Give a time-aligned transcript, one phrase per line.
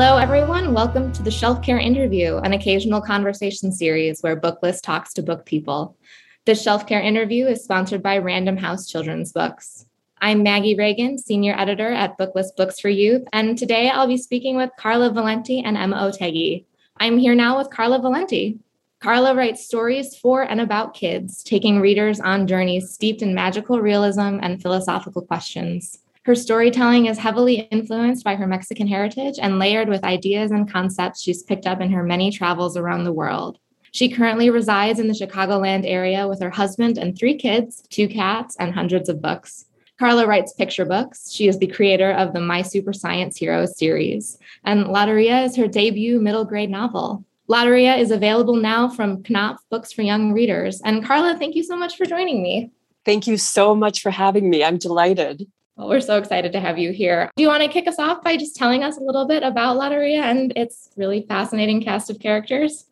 [0.00, 0.74] Hello, everyone.
[0.74, 5.44] Welcome to the Shelf Care Interview, an occasional conversation series where Booklist talks to book
[5.44, 5.96] people.
[6.44, 9.86] This Shelf Care Interview is sponsored by Random House Children's Books.
[10.20, 14.54] I'm Maggie Reagan, Senior Editor at Booklist Books for Youth, and today I'll be speaking
[14.54, 16.64] with Karla Valenti and Emma Otheguy.
[16.98, 18.60] I'm here now with Karla Valenti.
[19.00, 24.38] Karla writes stories for and about kids, taking readers on journeys steeped in magical realism
[24.42, 25.98] and philosophical questions.
[26.28, 31.22] Her storytelling is heavily influenced by her Mexican heritage and layered with ideas and concepts
[31.22, 33.56] she's picked up in her many travels around the world.
[33.92, 38.56] She currently resides in the Chicagoland area with her husband and three kids, two cats,
[38.58, 39.64] and hundreds of books.
[39.98, 41.32] Karla writes picture books.
[41.32, 45.66] She is the creator of the My Super Science Heroes series, and Loteria is her
[45.66, 47.24] debut middle grade novel.
[47.48, 50.82] Loteria is available now from Knopf Books for Young Readers.
[50.82, 52.70] And Karla, thank you so much for joining me.
[53.06, 54.62] Thank you so much for having me.
[54.62, 55.46] I'm delighted.
[55.78, 57.30] Well, we're so excited to have you here.
[57.36, 59.76] Do you want to kick us off by just telling us a little bit about
[59.76, 62.86] Loteria and its really fascinating cast of characters?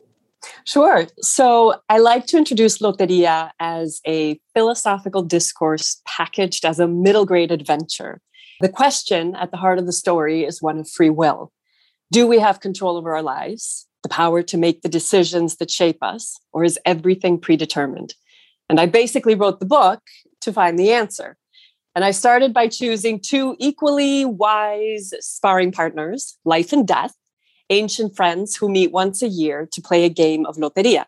[0.65, 1.09] Sure.
[1.20, 7.51] So I like to introduce Loteria as a philosophical discourse packaged as a middle grade
[7.51, 8.20] adventure.
[8.61, 11.53] The question at the heart of the story is one of free will.
[12.12, 15.98] Do we have control over our lives, the power to make the decisions that shape
[16.03, 18.14] us, or is everything predetermined?
[18.70, 20.03] And I basically wrote the book
[20.42, 21.37] to find the answer.
[21.97, 27.14] And I started by choosing two equally wise sparring partners, life and death,
[27.70, 31.06] ancient friends who meet once a year to play a game of loteria.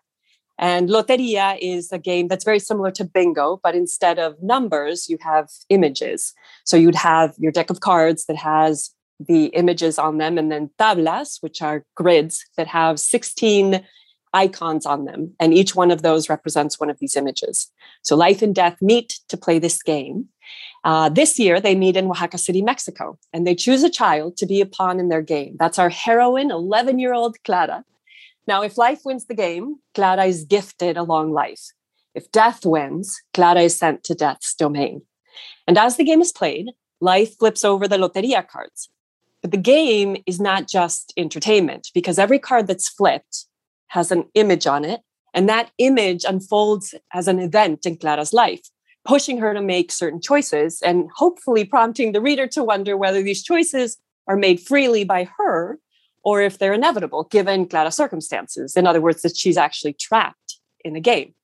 [0.59, 5.19] And loteria is a game that's very similar to bingo, but instead of numbers, you
[5.21, 6.33] have images.
[6.65, 10.71] So you'd have your deck of cards that has the images on them, and then
[10.79, 13.85] tablas, which are grids that have 16
[14.33, 15.35] icons on them.
[15.41, 17.71] And each one of those represents one of these images.
[18.03, 20.29] So life and death meet to play this game.
[20.85, 24.47] Uh, this year, they meet in Oaxaca City, Mexico, and they choose a child to
[24.47, 25.57] be a pawn in their game.
[25.59, 27.85] That's our heroine, 11 year old Clara.
[28.47, 31.61] Now, if life wins the game, Clara is gifted a long life.
[32.15, 35.03] If death wins, Clara is sent to death's domain.
[35.67, 38.89] And as the game is played, life flips over the Loteria cards.
[39.43, 43.47] But the game is not just entertainment because every card that's flipped
[43.89, 45.01] has an image on it,
[45.35, 48.63] and that image unfolds as an event in Clara's life
[49.09, 53.43] pushing her to make certain choices and hopefully prompting the reader to wonder whether these
[53.43, 53.97] choices
[54.27, 55.79] are made freely by her
[56.23, 58.77] or if they're inevitable given Clara's circumstances.
[58.77, 61.35] In other words, that she's actually trapped in a game.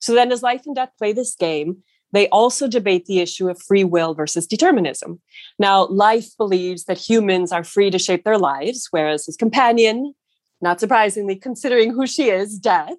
[0.00, 3.60] So then, as life and death play this game, they also debate the issue of
[3.60, 5.20] free will versus determinism.
[5.58, 10.14] Now, life believes that humans are free to shape their lives, whereas his companion,
[10.60, 12.94] not surprisingly, considering who she is, death,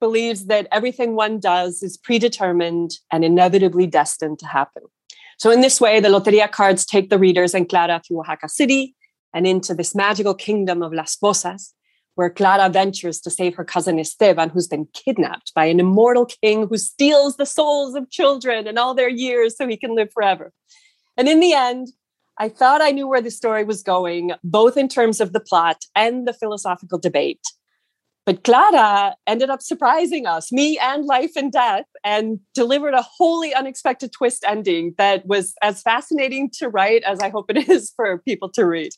[0.00, 4.82] believes that everything one does is predetermined and inevitably destined to happen.
[5.38, 8.94] So, in this way, the Loteria cards take the readers and Clara through Oaxaca City
[9.32, 11.74] and into this magical kingdom of Las Posas,
[12.14, 16.66] where Clara ventures to save her cousin Esteban, who's been kidnapped by an immortal king
[16.66, 20.52] who steals the souls of children and all their years so he can live forever.
[21.16, 21.88] And in the end,
[22.40, 25.84] I thought I knew where the story was going, both in terms of the plot
[25.94, 27.42] and the philosophical debate.
[28.24, 33.52] But Clara ended up surprising us, me and Life and Death, and delivered a wholly
[33.52, 38.18] unexpected twist ending that was as fascinating to write as I hope it is for
[38.18, 38.92] people to read.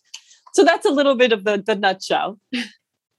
[0.54, 2.38] So that's a little bit of the, the nutshell.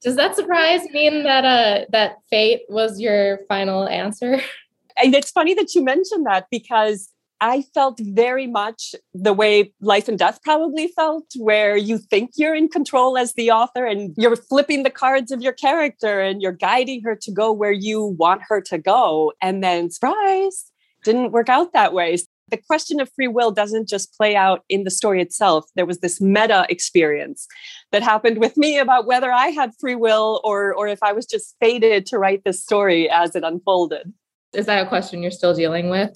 [0.01, 4.39] Does that surprise mean that uh, that fate was your final answer?
[4.95, 7.09] And it's funny that you mentioned that because
[7.43, 12.55] I felt very much the way life and death probably felt, where you think you're
[12.55, 16.53] in control as the author and you're flipping the cards of your character and you're
[16.53, 19.33] guiding her to go where you want her to go.
[19.41, 20.71] And then, surprise,
[21.03, 22.17] didn't work out that way.
[22.47, 25.65] The question of free will doesn't just play out in the story itself.
[25.75, 27.45] There was this meta experience
[27.91, 31.25] that happened with me about whether I had free will or, or if I was
[31.25, 34.13] just fated to write this story as it unfolded.
[34.53, 36.13] Is that a question you're still dealing with?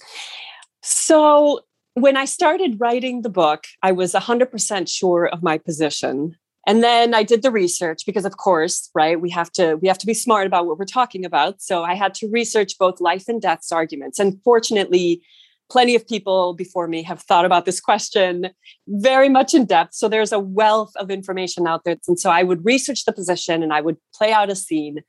[0.90, 1.60] So
[1.96, 6.38] when I started writing the book, I was 100% sure of my position.
[6.66, 9.98] And then I did the research because of course, right, we have to we have
[9.98, 11.62] to be smart about what we're talking about.
[11.62, 14.18] So I had to research both life and death's arguments.
[14.18, 15.22] And fortunately,
[15.70, 18.52] plenty of people before me have thought about this question
[18.88, 19.94] very much in depth.
[19.94, 21.98] So there's a wealth of information out there.
[22.08, 25.00] And so I would research the position and I would play out a scene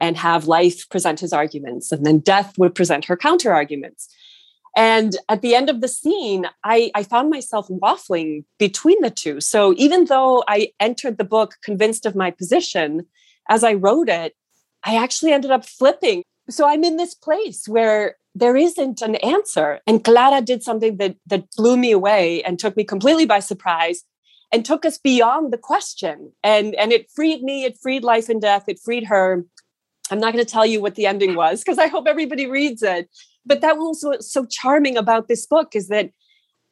[0.00, 4.08] and have life present his arguments and then death would present her counter arguments.
[4.76, 9.40] And at the end of the scene, I, I, found myself waffling between the two.
[9.40, 13.06] So even though I entered the book convinced of my position,
[13.48, 14.36] as I wrote it,
[14.84, 16.24] I actually ended up flipping.
[16.50, 19.80] So I'm in this place where there isn't an answer.
[19.86, 24.04] And Clara did something that, that blew me away and took me completely by surprise.
[24.52, 26.32] and took us beyond the question.
[26.44, 29.44] And, and it freed me, it freed life and death, it freed her.
[30.08, 32.82] I'm not going to tell you what the ending was because I hope everybody reads
[32.82, 33.08] it.
[33.46, 36.10] But that was what's so charming about this book is that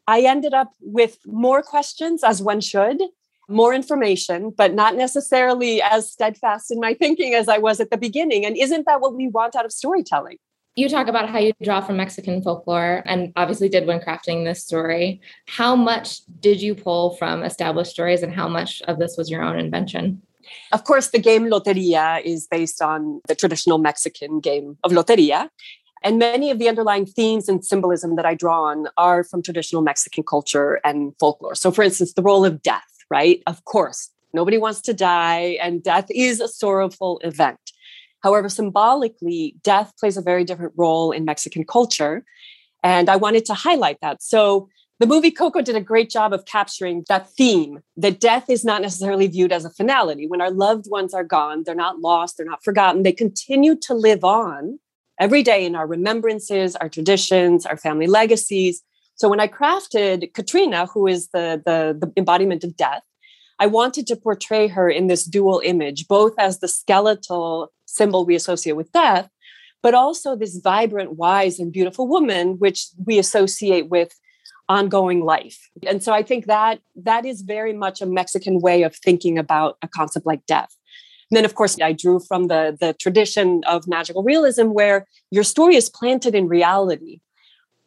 [0.06, 3.00] I ended up with more questions, as one should,
[3.49, 7.97] more information, but not necessarily as steadfast in my thinking as I was at the
[7.97, 8.44] beginning.
[8.44, 10.38] And isn't that what we want out of storytelling?
[10.76, 14.65] You talk about how you draw from Mexican folklore and obviously did when crafting this
[14.65, 15.21] story.
[15.47, 19.43] How much did you pull from established stories and how much of this was your
[19.43, 20.21] own invention?
[20.73, 25.49] Of course, the game Loteria is based on the traditional Mexican game of Loteria.
[26.05, 29.81] And many of the underlying themes and symbolism that I draw on are from traditional
[29.81, 31.55] Mexican culture and folklore.
[31.55, 33.43] So, for instance, the role of death, right?
[33.47, 37.59] Of course, nobody wants to die, and death is a sorrowful event.
[38.23, 42.23] However, symbolically, death plays a very different role in Mexican culture.
[42.83, 44.23] And I wanted to highlight that.
[44.23, 44.69] So,
[45.00, 48.81] the movie Coco did a great job of capturing that theme that death is not
[48.81, 50.29] necessarily viewed as a finality.
[50.29, 53.95] When our loved ones are gone, they're not lost, they're not forgotten, they continue to
[53.95, 54.79] live on
[55.19, 58.82] every day in our remembrances, our traditions, our family legacies.
[59.16, 63.02] So when I crafted Catrina, who is the, the, the embodiment of death,
[63.61, 68.34] I wanted to portray her in this dual image, both as the skeletal symbol we
[68.34, 69.28] associate with death,
[69.82, 74.12] but also this vibrant, wise, and beautiful woman, which we associate with
[74.69, 75.70] ongoing life.
[75.87, 79.76] And so I think that that is very much a Mexican way of thinking about
[79.82, 80.75] a concept like death.
[81.31, 85.44] And then, of course, I drew from the, the tradition of magical realism where your
[85.44, 87.21] story is planted in reality,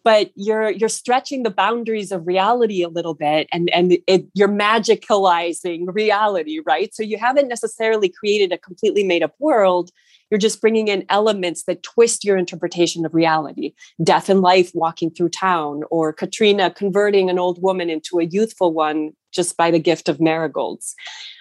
[0.04, 4.48] but you're you're stretching the boundaries of reality a little bit and, and it, you're
[4.48, 6.96] magicalizing reality, right?
[6.96, 9.92] So you haven't necessarily created a completely made up world.
[10.30, 13.74] You're just bringing in elements that twist your interpretation of reality.
[14.04, 18.74] Death and life walking through town, or Catrina converting an old woman into a youthful
[18.74, 20.94] one just by the gift of marigolds.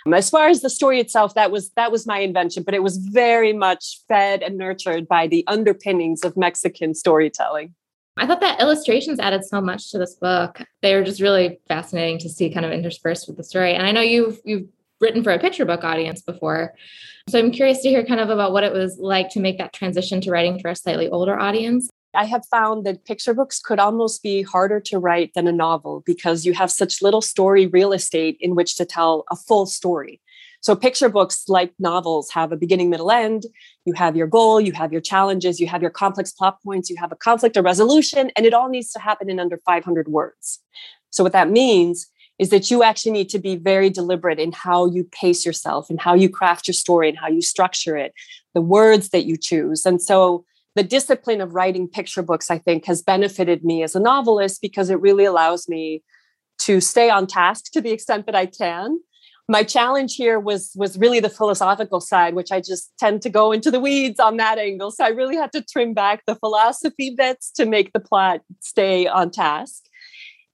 [0.06, 2.84] Um, as far as the story itself, that was that was my invention, but it
[2.84, 7.74] was very much fed and nurtured by the underpinnings of Mexican storytelling.
[8.16, 10.62] I thought that illustrations added so much to this book.
[10.80, 13.74] They were just really fascinating to see kind of interspersed with the story.
[13.74, 14.68] And I know you've you've
[15.00, 16.74] written for a picture book audience before.
[17.28, 19.72] So I'm curious to hear kind of about what it was like to make that
[19.72, 21.90] transition to writing for a slightly older audience.
[22.14, 26.02] I have found that picture books could almost be harder to write than a novel
[26.06, 30.20] because you have such little story real estate in which to tell a full story.
[30.60, 33.44] So, picture books, like novels, have a beginning, middle, end.
[33.84, 36.96] You have your goal, you have your challenges, you have your complex plot points, you
[36.96, 40.60] have a conflict, a resolution, and it all needs to happen in under 500 words.
[41.10, 42.08] So, what that means
[42.38, 46.00] is that you actually need to be very deliberate in how you pace yourself and
[46.00, 48.12] how you craft your story and how you structure it,
[48.52, 49.86] the words that you choose.
[49.86, 50.44] And so,
[50.76, 54.90] the discipline of writing picture books, I think, has benefited me as a novelist because
[54.90, 56.04] it really allows me
[56.58, 59.00] to stay on task to the extent that I can.
[59.48, 63.52] My challenge here was was really the philosophical side, which I just tend to go
[63.52, 64.90] into the weeds on that angle.
[64.90, 69.06] So I really had to trim back the philosophy bits to make the plot stay
[69.06, 69.84] on task.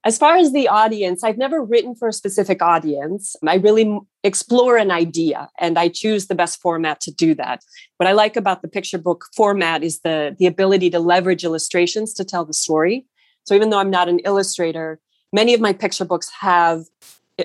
[0.05, 3.37] As far as the audience, I've never written for a specific audience.
[3.47, 7.63] I really explore an idea and I choose the best format to do that.
[7.97, 12.13] What I like about the picture book format is the, the ability to leverage illustrations
[12.15, 13.05] to tell the story.
[13.45, 14.99] So even though I'm not an illustrator,
[15.31, 16.83] many of my picture books have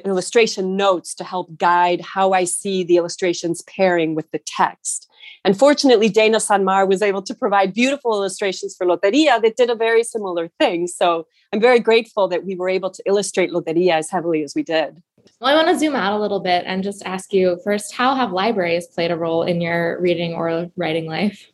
[0.04, 5.07] illustration notes to help guide how I see the illustrations pairing with the text.
[5.44, 9.74] And fortunately, Dana Sanmar was able to provide beautiful illustrations for Loteria that did a
[9.74, 10.86] very similar thing.
[10.86, 14.62] So I'm very grateful that we were able to illustrate Loteria as heavily as we
[14.62, 15.02] did.
[15.40, 18.14] Well, I want to zoom out a little bit and just ask you first how
[18.14, 21.46] have libraries played a role in your reading or writing life?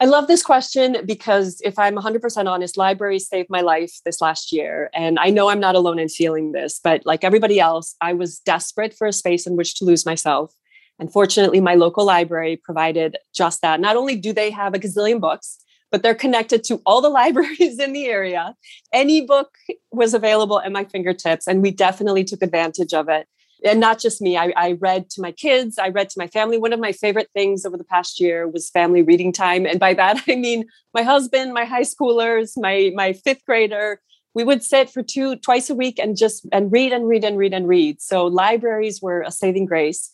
[0.00, 4.52] I love this question because if I'm 100% honest, libraries saved my life this last
[4.52, 4.90] year.
[4.92, 8.40] And I know I'm not alone in feeling this, but like everybody else, I was
[8.40, 10.52] desperate for a space in which to lose myself.
[10.98, 13.80] And fortunately, my local library provided just that.
[13.80, 15.58] Not only do they have a gazillion books,
[15.90, 18.54] but they're connected to all the libraries in the area.
[18.92, 19.50] Any book
[19.92, 23.26] was available at my fingertips, and we definitely took advantage of it.
[23.64, 26.58] And not just me, I, I, read to my kids, I read to my family.
[26.58, 29.64] One of my favorite things over the past year was family reading time.
[29.64, 34.00] And by that, I mean my husband, my high schoolers, my, my fifth grader.
[34.34, 37.38] We would sit for two, twice a week and just and read and read and
[37.38, 38.02] read and read.
[38.02, 40.13] So libraries were a saving grace.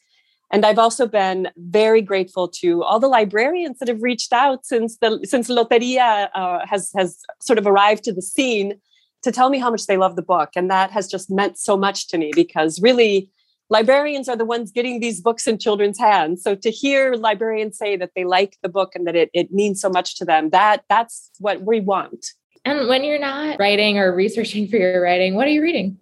[0.53, 4.99] And I've also been very grateful to all the librarians that have reached out since
[4.99, 8.81] the since Loteria uh, has has sort of arrived to the scene
[9.23, 11.77] to tell me how much they love the book, and that has just meant so
[11.77, 13.31] much to me because really
[13.69, 16.43] librarians are the ones getting these books in children's hands.
[16.43, 19.81] So to hear librarians say that they like the book and that it, it means
[19.81, 22.33] so much to them, that that's what we want.
[22.65, 25.99] And when you're not writing or researching for your writing, what are you reading?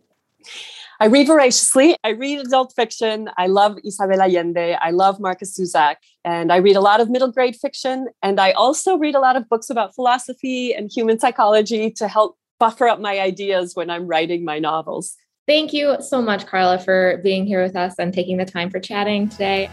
[1.01, 1.97] I read voraciously.
[2.03, 3.31] I read adult fiction.
[3.39, 4.77] I love Isabel Allende.
[4.81, 5.97] I love Markus Zusak.
[6.25, 8.09] And I read a lot of middle grade fiction.
[8.21, 12.37] And I also read a lot of books about philosophy and human psychology to help
[12.59, 15.15] buffer up my ideas when I'm writing my novels.
[15.47, 18.81] Thank you so much, Karla, for being here with us and taking the time for
[18.81, 19.71] chatting today.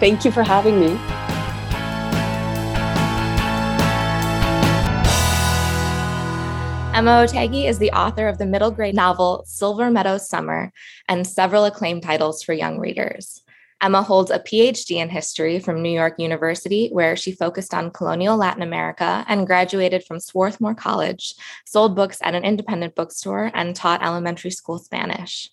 [0.00, 1.33] Thank you for having me.
[6.94, 10.70] Emma Otheguy is the author of the middle grade novel Silver Meadow Summer
[11.08, 13.42] and several acclaimed titles for young readers.
[13.80, 18.36] Emma holds a PhD in history from New York University, where she focused on colonial
[18.36, 21.34] Latin America and graduated from Swarthmore College,
[21.66, 25.50] sold books at an independent bookstore, and taught elementary school Spanish.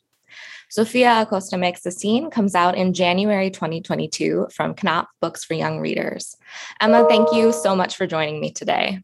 [0.69, 5.79] Sofia Acosta Makes the Scene comes out in January 2022 from Knopf Books for Young
[5.79, 6.37] Readers.
[6.79, 9.01] Emma, thank you so much for joining me today.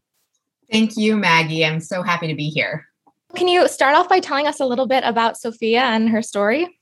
[0.70, 1.64] Thank you, Maggie.
[1.64, 2.86] I'm so happy to be here.
[3.34, 6.78] Can you start off by telling us a little bit about Sofia and her story?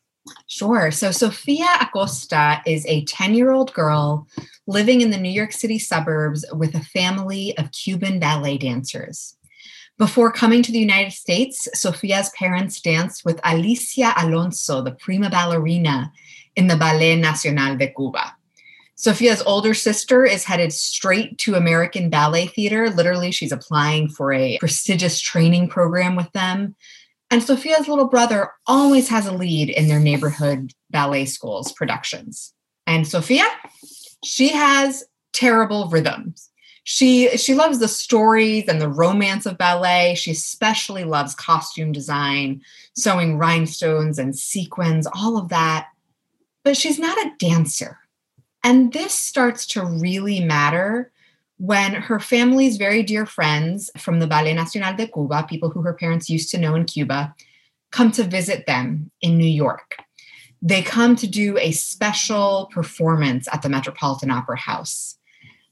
[0.48, 0.90] Sure.
[0.90, 4.26] So, Sofia Acosta is a 10 year old girl
[4.66, 9.36] living in the New York City suburbs with a family of Cuban ballet dancers.
[9.98, 16.12] Before coming to the United States, Sofia's parents danced with Alicia Alonso, the prima ballerina
[16.54, 18.35] in the Ballet Nacional de Cuba.
[18.96, 22.88] Sofia's older sister is headed straight to American Ballet Theater.
[22.88, 26.74] Literally, she's applying for a prestigious training program with them.
[27.30, 32.54] And Sofia's little brother always has a lead in their neighborhood ballet schools productions.
[32.86, 33.44] And Sofia,
[34.24, 36.50] she has terrible rhythms.
[36.84, 40.14] She she loves the stories and the romance of ballet.
[40.14, 42.62] She especially loves costume design,
[42.94, 45.88] sewing rhinestones and sequins, all of that.
[46.62, 47.98] But she's not a dancer.
[48.66, 51.12] And this starts to really matter
[51.56, 55.94] when her family's very dear friends from the Ballet Nacional de Cuba, people who her
[55.94, 57.32] parents used to know in Cuba,
[57.92, 59.94] come to visit them in New York.
[60.60, 65.16] They come to do a special performance at the Metropolitan Opera House.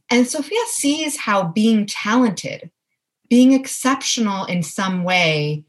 [0.09, 2.71] And Sofia sees how being talented,
[3.29, 5.65] being exceptional in some way,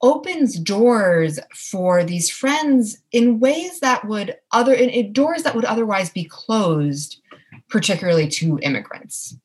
[0.00, 5.64] opens doors for these friends in ways that would other in, in doors that would
[5.64, 7.20] otherwise be closed
[7.68, 9.36] particularly to immigrants.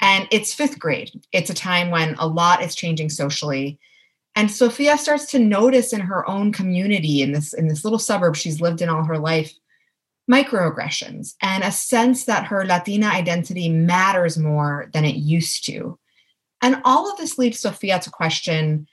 [0.00, 1.10] And it's fifth grade.
[1.32, 3.78] It's a time when a lot is changing socially.
[4.34, 8.36] And sofia starts to notice in her own community in this in this little suburb
[8.36, 9.52] she's lived in all her life
[10.30, 15.98] microaggressions and a sense that her latina identity matters more than it used to.
[16.62, 18.86] And all of this leads sofia to question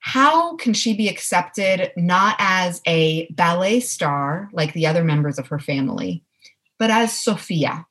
[0.00, 5.48] how can she be accepted not as a ballet star like the other members of
[5.48, 6.24] her family,
[6.78, 7.86] but as Sofia,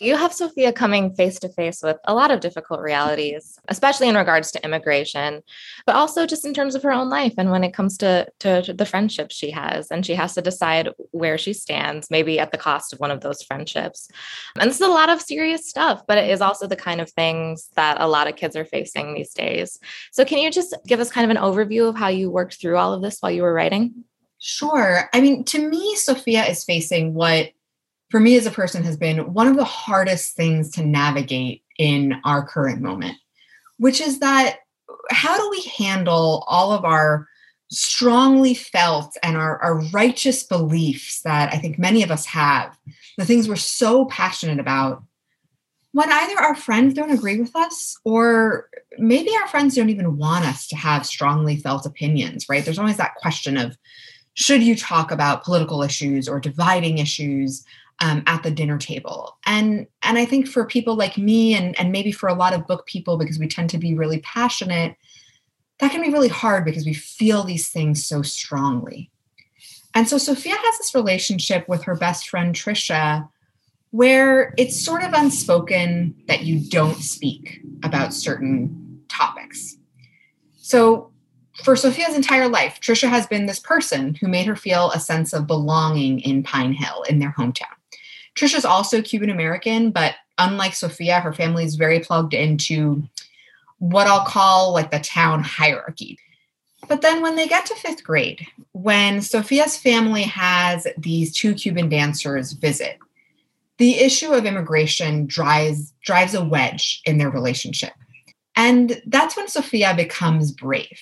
[0.00, 4.14] you have Sofia coming face to face with a lot of difficult realities, especially in
[4.14, 5.42] regards to immigration,
[5.86, 8.62] but also just in terms of her own life and when it comes to, to,
[8.62, 9.90] to, the friendships she has.
[9.90, 13.20] And she has to decide where she stands, maybe at the cost of one of
[13.20, 14.08] those friendships.
[14.58, 17.10] And this is a lot of serious stuff, but it is also the kind of
[17.10, 19.78] things that a lot of kids are facing these days.
[20.12, 22.76] So, can you just give us kind of an overview of how you worked through
[22.76, 24.04] all of this while you were writing?
[24.38, 25.08] Sure.
[25.12, 27.50] I mean, to me, Sofia is facing what
[28.10, 32.14] for me as a person has been one of the hardest things to navigate in
[32.24, 33.16] our current moment,
[33.78, 34.58] which is that
[35.10, 37.28] how do we handle all of our
[37.70, 42.76] strongly felt and our, our righteous beliefs that I think many of us have,
[43.18, 45.02] the things we're so passionate about,
[45.92, 50.44] when either our friends don't agree with us or maybe our friends don't even want
[50.44, 52.64] us to have strongly felt opinions, right?
[52.64, 53.76] There's always that question of
[54.36, 57.64] should you talk about political issues or dividing issues?
[58.00, 61.92] um, at the dinner table and and i think for people like me and and
[61.92, 64.96] maybe for a lot of book people because we tend to be really passionate
[65.78, 69.10] that can be really hard because we feel these things so strongly
[69.94, 73.26] and so sofia has this relationship with her best friend trisha
[73.92, 79.78] where it's sort of unspoken that you don't speak about certain topics
[80.56, 81.10] so
[81.62, 85.32] for Sofia's entire life, Trisha has been this person who made her feel a sense
[85.32, 87.64] of belonging in Pine Hill in their hometown.
[88.34, 93.02] Trisha's also Cuban American, but unlike Sofia, her family is very plugged into
[93.78, 96.18] what I'll call like the town hierarchy.
[96.88, 101.88] But then when they get to fifth grade, when Sofia's family has these two Cuban
[101.88, 102.98] dancers visit,
[103.78, 107.92] the issue of immigration drives drives a wedge in their relationship.
[108.54, 110.98] And that's when Sofia becomes brave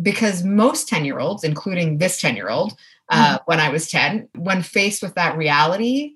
[0.00, 2.76] because most 10 year olds, including this 10 year old,
[3.10, 3.42] uh, mm.
[3.46, 6.14] when I was 10, when faced with that reality,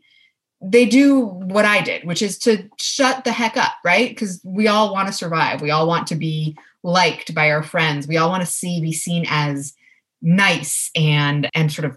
[0.61, 4.09] they do what I did, which is to shut the heck up, right?
[4.09, 5.61] Because we all want to survive.
[5.61, 8.09] We all want to be liked by our friends.
[8.09, 9.75] We all want to see, be seen as
[10.21, 11.97] nice and and sort of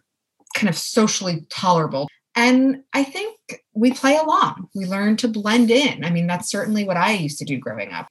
[0.54, 2.08] kind of socially tolerable.
[2.36, 3.38] And I think
[3.74, 4.70] we play along.
[4.76, 6.06] We learn to blend in.
[6.06, 8.08] I mean, that's certainly what I used to do growing up.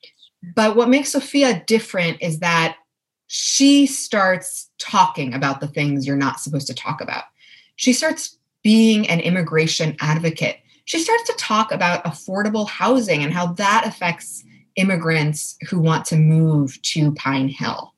[0.55, 2.77] But what makes Sofia different is that
[3.33, 7.23] she starts talking about the things you're not supposed to talk about.
[7.77, 10.59] She starts being an immigration advocate.
[10.85, 14.43] She starts to talk about affordable housing and how that affects
[14.75, 17.95] immigrants who want to move to Pine Hill.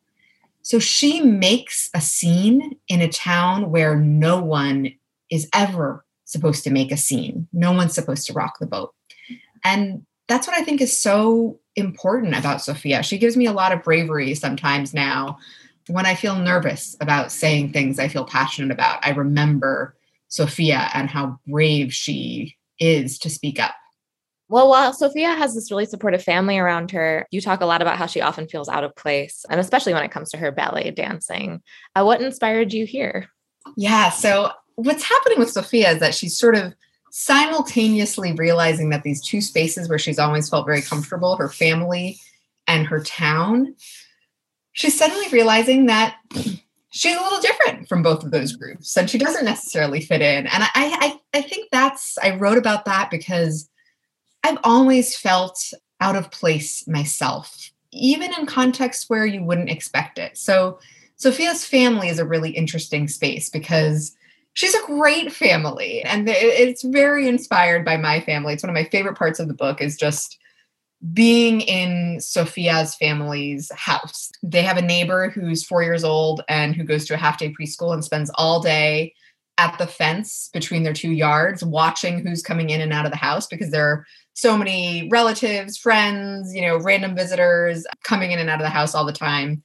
[0.61, 4.93] So she makes a scene in a town where no one
[5.31, 7.49] is ever supposed to make a scene.
[7.55, 8.93] No one's supposed to rock the boat.
[9.65, 13.03] And that's what I think is so important about Sofia.
[13.03, 15.39] She gives me a lot of bravery sometimes now.
[15.89, 19.97] When I feel nervous about saying things I feel passionate about, I remember
[20.29, 23.75] Sofia and how brave she is to speak up.
[24.49, 27.97] Well, while Sofia has this really supportive family around her, you talk a lot about
[27.97, 30.91] how she often feels out of place, and especially when it comes to her ballet
[30.91, 31.63] dancing.
[31.97, 33.29] Uh, what inspired you here?
[33.77, 36.75] Yeah, so what's happening with Sofia is that she's sort of
[37.15, 42.19] simultaneously realizing that these two spaces where she's always felt very comfortable, her family
[42.67, 43.75] and her town,
[44.73, 46.17] she's suddenly realizing that
[46.91, 50.47] she's a little different from both of those groups and she doesn't necessarily fit in.
[50.47, 53.69] And I, I, I think that's, I wrote about that because
[54.43, 60.39] I've always felt out of place myself, even in contexts where you wouldn't expect it.
[60.39, 60.79] So,
[61.19, 64.17] Sofia's family is a really interesting space because
[64.55, 68.55] she's a great family and it's very inspired by my family.
[68.55, 70.39] It's one of my favorite parts of the book is just
[71.13, 74.31] being in sofia's family's house.
[74.43, 77.53] They have a neighbor who's four years old and who goes to a half day
[77.59, 79.15] preschool and spends all day
[79.59, 83.17] at the fence between their two yards watching who's coming in and out of the
[83.17, 88.49] house because there are so many relatives friends you know random visitors coming in and
[88.49, 89.63] out of the house all the time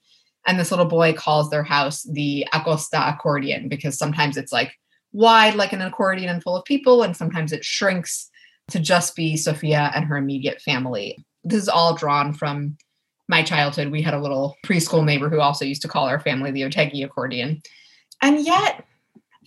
[0.48, 4.72] and this little boy calls their house the Acosta accordion because sometimes it's like
[5.12, 8.30] wide like an accordion and full of people, and sometimes it shrinks
[8.69, 11.24] to just be Sofia and her immediate family.
[11.43, 12.78] This is all drawn from
[13.28, 13.91] my childhood.
[13.91, 17.04] We had a little preschool neighbor who also used to call our family the Otheguy
[17.04, 17.62] accordion.
[18.22, 18.86] And yet,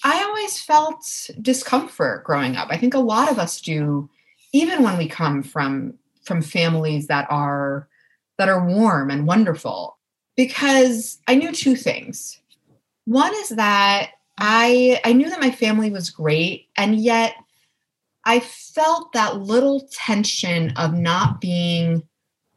[0.05, 2.69] I always felt discomfort growing up.
[2.71, 4.09] I think a lot of us do,
[4.53, 5.95] even when we come from
[6.25, 7.89] from families that are
[8.39, 9.99] that are warm and wonderful
[10.41, 12.41] because I knew two things.
[13.05, 17.35] One is that I I knew that my family was great and yet
[18.25, 22.05] I felt that little tension of not being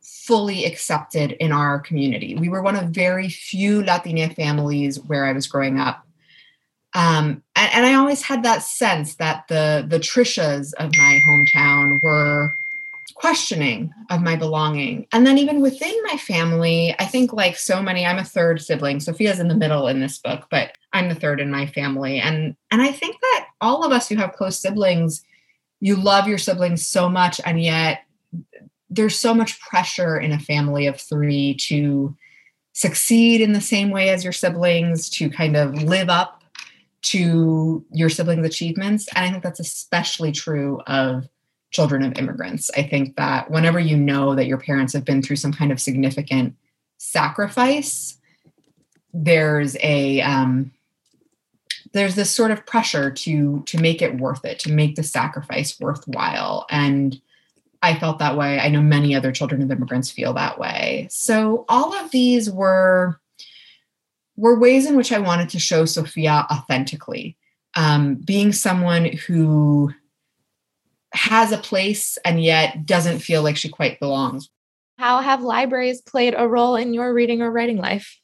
[0.01, 2.35] fully accepted in our community.
[2.35, 6.07] We were one of very few Latina families where I was growing up.
[6.93, 12.01] Um, and, and I always had that sense that the the Trishas of my hometown
[12.01, 12.53] were
[13.15, 15.07] questioning of my belonging.
[15.11, 18.99] And then even within my family, I think like so many, I'm a third sibling.
[18.99, 22.19] Sophia's in the middle in this book, but I'm the third in my family.
[22.19, 25.23] And and I think that all of us who have close siblings,
[25.79, 28.03] you love your siblings so much, and yet
[28.89, 32.15] there's so much pressure in a family of three to
[32.73, 36.43] succeed in the same way as your siblings, to kind of live up
[37.03, 39.07] to your siblings' achievements.
[39.15, 41.27] And I think that's especially true of
[41.73, 42.71] children of immigrants.
[42.77, 45.81] I think that whenever you know that your parents have been through some kind of
[45.81, 46.55] significant
[46.97, 48.17] sacrifice,
[49.13, 50.71] there's a um,
[51.91, 55.79] there's this sort of pressure to to make it worth it, to make the sacrifice
[55.79, 56.65] worthwhile.
[56.69, 57.19] And
[57.81, 58.59] I felt that way.
[58.59, 61.07] I know many other children of immigrants feel that way.
[61.11, 63.19] So all of these were
[64.37, 67.35] were ways in which I wanted to show Sofia authentically,
[67.75, 69.93] um, being someone who
[71.13, 74.49] has a place and yet doesn't feel like she quite belongs.
[74.97, 78.19] How have libraries played a role in your reading or writing life?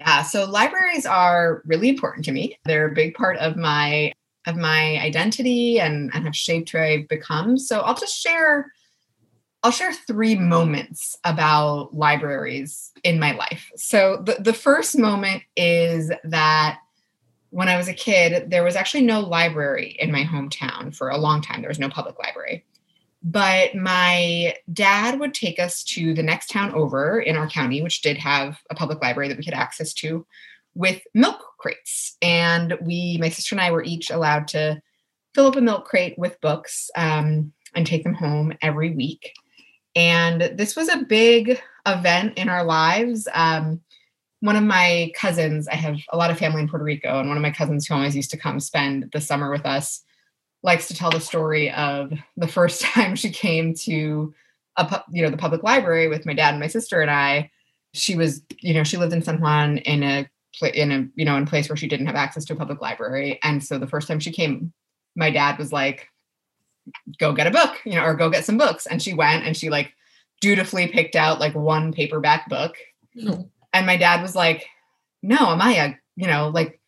[0.00, 2.58] Yeah, so libraries are really important to me.
[2.64, 4.12] They're a big part of my
[4.46, 7.58] of my identity and, and have shaped who I've become.
[7.58, 8.70] So I'll just share
[9.62, 13.70] I'll share three moments about libraries in my life.
[13.76, 16.78] So the, the first moment is that
[17.56, 21.16] when I was a kid, there was actually no library in my hometown for a
[21.16, 21.62] long time.
[21.62, 22.66] There was no public library.
[23.22, 28.02] But my dad would take us to the next town over in our county, which
[28.02, 30.26] did have a public library that we had access to
[30.74, 32.18] with milk crates.
[32.20, 34.82] And we, my sister and I, were each allowed to
[35.34, 39.32] fill up a milk crate with books um, and take them home every week.
[39.94, 43.26] And this was a big event in our lives.
[43.32, 43.80] Um,
[44.40, 47.36] one of my cousins, I have a lot of family in Puerto Rico, and one
[47.36, 50.02] of my cousins who always used to come spend the summer with us
[50.62, 54.34] likes to tell the story of the first time she came to
[54.76, 57.50] a you know the public library with my dad and my sister and I.
[57.94, 60.28] She was, you know, she lived in San Juan in a
[60.62, 62.80] in a you know in a place where she didn't have access to a public
[62.80, 64.72] library and so the first time she came
[65.14, 66.08] my dad was like
[67.18, 69.56] go get a book you know or go get some books and she went and
[69.56, 69.92] she like
[70.40, 72.76] dutifully picked out like one paperback book
[73.16, 73.42] mm-hmm.
[73.76, 74.66] And my dad was like
[75.22, 76.80] no amaya you know like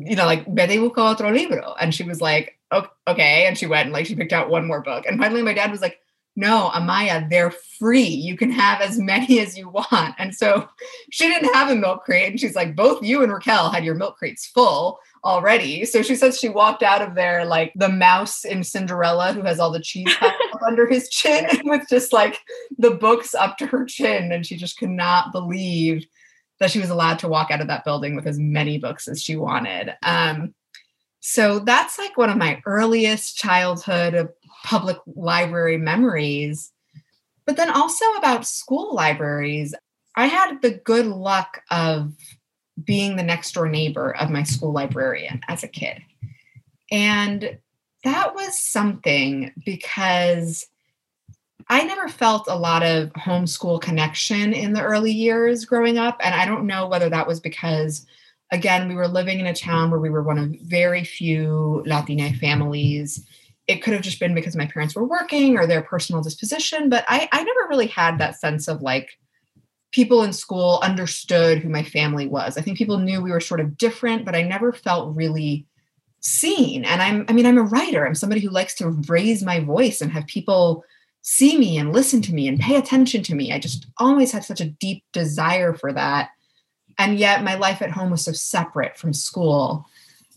[0.00, 1.74] you know like vete busca otro libro?
[1.80, 2.58] And she was like
[3.06, 3.46] okay.
[3.46, 5.04] And she went and like she picked out one more book.
[5.06, 5.98] And finally my dad was like
[6.34, 8.04] no, Amaya, they're free.
[8.04, 10.14] You can have as many as you want.
[10.18, 10.68] And so
[11.10, 12.30] she didn't have a milk crate.
[12.30, 15.84] And she's like, both you and Raquel had your milk crates full already.
[15.84, 19.60] So she says she walked out of there like the mouse in Cinderella who has
[19.60, 20.14] all the cheese
[20.66, 22.38] under his chin with just like
[22.78, 24.32] the books up to her chin.
[24.32, 26.06] And she just could not believe
[26.60, 29.22] that she was allowed to walk out of that building with as many books as
[29.22, 29.94] she wanted.
[30.02, 30.54] Um,
[31.20, 34.28] so that's like one of my earliest childhood
[34.64, 36.72] public library memories.
[37.46, 39.74] But then also about school libraries,
[40.16, 42.12] I had the good luck of
[42.82, 45.98] being the next door neighbor of my school librarian as a kid.
[46.90, 47.58] And
[48.04, 50.66] that was something because
[51.68, 56.18] I never felt a lot of homeschool connection in the early years growing up.
[56.20, 58.04] And I don't know whether that was because,
[58.50, 62.32] again, we were living in a town where we were one of very few Latina
[62.34, 63.24] families
[63.66, 67.04] it could have just been because my parents were working or their personal disposition, but
[67.08, 69.10] I, I never really had that sense of like
[69.92, 72.56] people in school understood who my family was.
[72.56, 75.66] I think people knew we were sort of different, but I never felt really
[76.20, 76.84] seen.
[76.84, 78.06] And I'm, I mean, I'm a writer.
[78.06, 80.84] I'm somebody who likes to raise my voice and have people
[81.20, 83.52] see me and listen to me and pay attention to me.
[83.52, 86.30] I just always had such a deep desire for that.
[86.98, 89.86] And yet my life at home was so separate from school.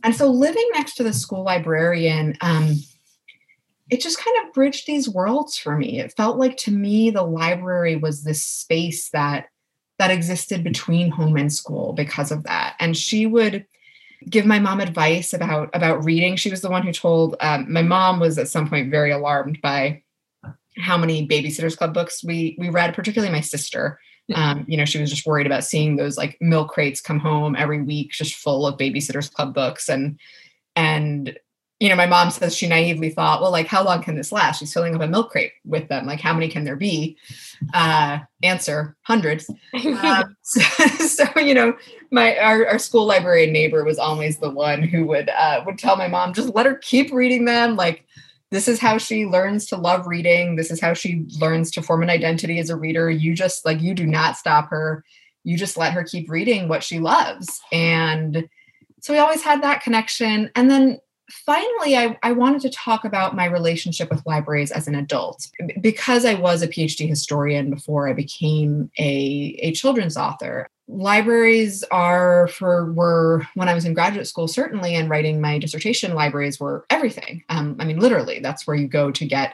[0.03, 2.75] And so living next to the school librarian, um,
[3.89, 5.99] it just kind of bridged these worlds for me.
[5.99, 9.47] It felt like to me the library was this space that
[9.97, 12.75] that existed between home and school because of that.
[12.79, 13.65] And she would
[14.29, 16.35] give my mom advice about about reading.
[16.35, 19.61] She was the one who told um, my mom was at some point very alarmed
[19.61, 20.01] by
[20.77, 23.99] how many Babysitters Club books we we read, particularly my sister.
[24.33, 27.55] Um, you know, she was just worried about seeing those like milk crates come home
[27.55, 30.19] every week, just full of Babysitters Club books, and
[30.75, 31.37] and
[31.79, 34.59] you know, my mom says she naively thought, well, like, how long can this last?
[34.59, 36.05] She's filling up a milk crate with them.
[36.05, 37.17] Like, how many can there be?
[37.73, 39.49] Uh, answer: hundreds.
[40.01, 40.61] um, so,
[40.99, 41.75] so, you know,
[42.11, 45.97] my our, our, school librarian neighbor was always the one who would uh, would tell
[45.97, 47.75] my mom, just let her keep reading them.
[47.75, 48.05] Like,
[48.51, 50.55] this is how she learns to love reading.
[50.55, 53.09] This is how she learns to form an identity as a reader.
[53.09, 55.03] You just like you do not stop her.
[55.43, 57.59] You just let her keep reading what she loves.
[57.73, 58.47] And
[59.01, 60.49] so we always had that connection.
[60.55, 64.95] And then finally, I, I, wanted to talk about my relationship with libraries as an
[64.95, 65.47] adult.
[65.81, 72.47] Because I was a PhD historian before I became a, a children's author, libraries are
[72.49, 76.85] for were when I was in graduate school, certainly, and writing my dissertation, libraries were
[76.89, 77.43] everything.
[77.49, 79.53] Um, I mean, literally, that's where you go to get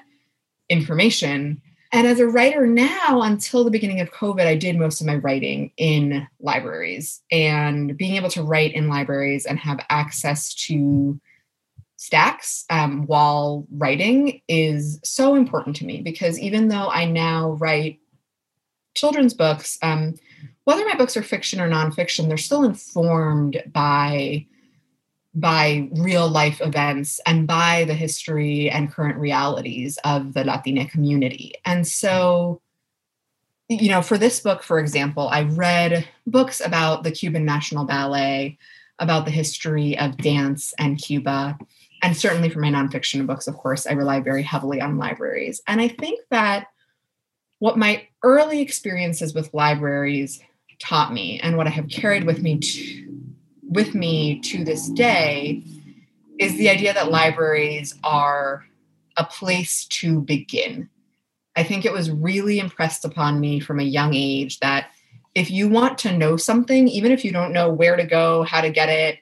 [0.69, 1.62] information.
[1.93, 5.15] And as a writer now, until the beginning of COVID, I did most of my
[5.17, 7.21] writing in libraries.
[7.31, 11.19] And being able to write in libraries and have access to
[12.01, 17.99] stacks um, while writing is so important to me because even though I now write
[18.95, 20.15] children's books, um,
[20.63, 24.47] whether my books are fiction or nonfiction, they're still informed by
[25.35, 31.53] by real life events and by the history and current realities of the Latina community.
[31.65, 32.61] And so,
[33.69, 38.57] you know, for this book, for example, I read books about the Cuban National Ballet,
[38.97, 41.57] about the history of dance and Cuba
[42.01, 45.61] and certainly for my nonfiction books, of course, I rely very heavily on libraries.
[45.67, 46.67] And I think that
[47.59, 50.41] what my early experiences with libraries
[50.79, 53.21] taught me, and what I have carried with me to,
[53.69, 55.63] with me to this day,
[56.39, 58.65] is the idea that libraries are
[59.15, 60.89] a place to begin.
[61.55, 64.89] I think it was really impressed upon me from a young age that
[65.35, 68.61] if you want to know something, even if you don't know where to go, how
[68.61, 69.19] to get it,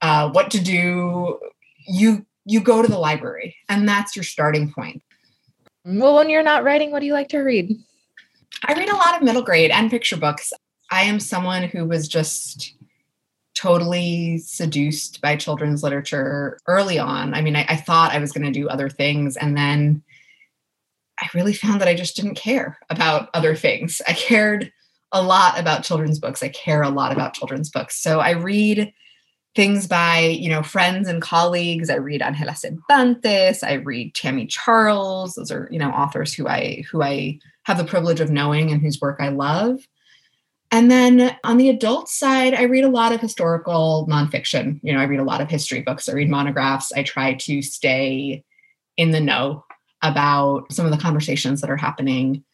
[0.00, 1.38] uh, what to do,
[1.86, 5.02] you you go to the library and that's your starting point.
[5.84, 7.76] Well, when you're not writing, what do you like to read?
[8.66, 10.52] I read a lot of middle grade and picture books.
[10.90, 12.74] I am someone who was just
[13.54, 17.34] totally seduced by children's literature early on.
[17.34, 20.02] I mean, I, I thought I was going to do other things, and then
[21.20, 24.00] I really found that I just didn't care about other things.
[24.06, 24.72] I cared
[25.12, 26.42] a lot about children's books.
[26.42, 28.00] I care a lot about children's books.
[28.00, 28.92] So I read
[29.54, 35.34] things by you know friends and colleagues i read angela cervantes i read tami charles
[35.34, 38.80] those are you know authors who i who i have the privilege of knowing and
[38.80, 39.86] whose work i love
[40.70, 44.80] And then on the adult side, I read a lot of historical nonfiction.
[44.82, 46.92] You know, I read a lot of history books, I read monographs.
[46.96, 48.42] I try to stay
[48.96, 49.66] in the know
[50.02, 52.44] about some of the conversations that are happening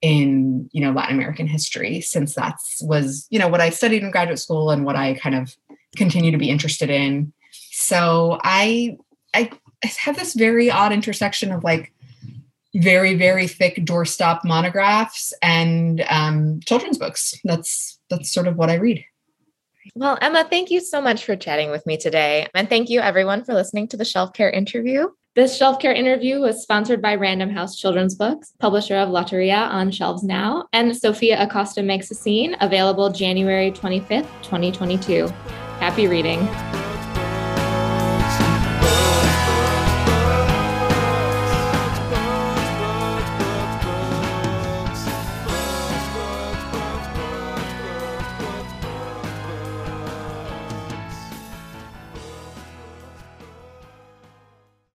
[0.00, 4.10] in you know latin american history since that's was you know what i studied in
[4.10, 5.56] graduate school and what i kind of
[5.96, 7.32] continue to be interested in.
[7.70, 8.96] So i
[9.34, 9.50] i
[9.84, 11.92] have this very odd intersection of like
[12.74, 17.34] very very thick doorstop monographs and um, children's books.
[17.44, 19.04] That's that's sort of what i read.
[19.94, 22.48] Well emma thank you so much for chatting with me today.
[22.54, 25.08] And thank you everyone for listening to the shelf care interview.
[25.34, 29.90] This shelf care interview was sponsored by Random House Children's Books, publisher of Loteria on
[29.90, 35.32] shelves now, and Sofia Acosta Makes a Scene, available January 25th, 2022.
[35.82, 36.81] Happy reading.